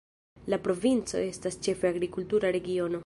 [0.53, 2.99] La provinco estas ĉefe agrikultura regiono.